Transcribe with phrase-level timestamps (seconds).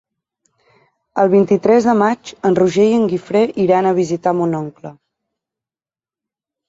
[1.23, 4.97] El vint-i-tres de maig en Roger i en Guifré iran a visitar mon oncle.